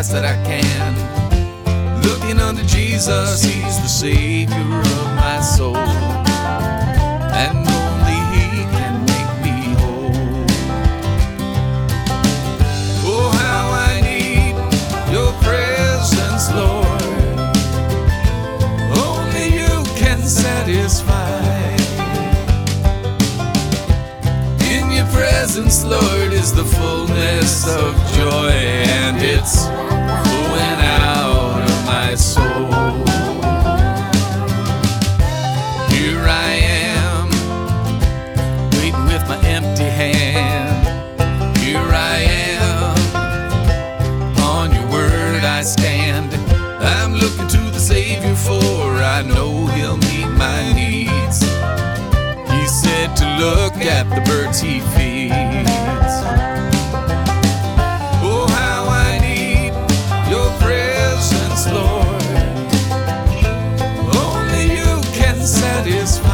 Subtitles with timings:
[0.00, 0.94] best that I can.
[2.02, 5.76] Looking unto Jesus, He's the Savior of my soul.
[5.76, 10.46] And only He can make me whole.
[13.04, 14.54] Oh, how I need
[15.12, 17.02] your presence, Lord.
[18.96, 21.28] Only you can satisfy.
[24.70, 28.59] In your presence, Lord, is the fullness of joy,
[53.40, 55.34] look at the birds He feeds.
[58.22, 59.72] Oh, how I need
[60.28, 62.22] your presence, Lord.
[64.14, 66.28] Only you can satisfy.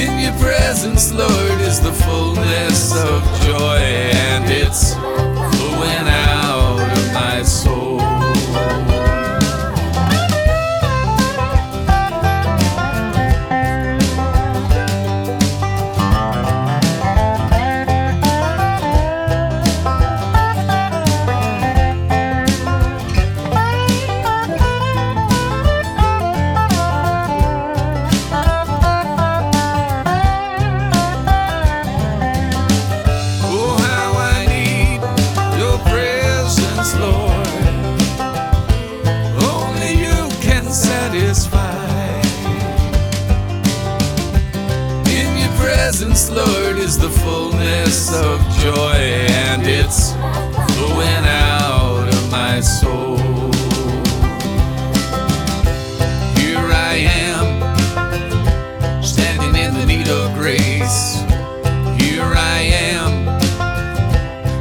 [0.00, 3.89] In your presence, Lord, is the fullness of joy,
[46.10, 50.12] presence, Lord, is the fullness of joy, and it's
[50.74, 53.18] flowing out of my soul.
[56.36, 61.20] Here I am, standing in the need of grace.
[62.00, 62.60] Here I
[62.92, 63.40] am,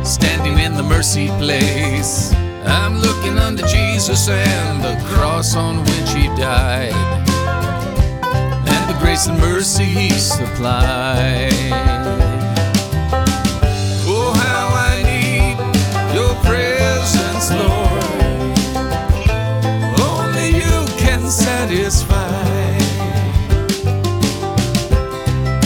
[0.06, 2.34] standing in the mercy place.
[2.66, 6.94] I'm looking unto Jesus and the cross on which he died,
[9.20, 11.52] grace and mercy he supplied.
[14.08, 15.58] Oh, how I need
[16.16, 18.04] your presence, Lord.
[20.00, 22.28] Only you can satisfy.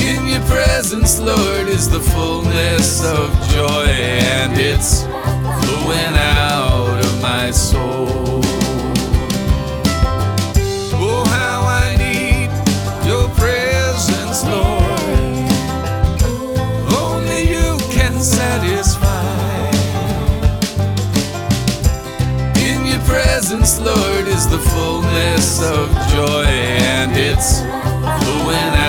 [0.01, 7.51] In your presence, Lord, is the fullness of joy, and it's flowing out of my
[7.51, 8.22] soul.
[23.53, 28.82] Presence, Lord, is the fullness of joy, and it's flowing out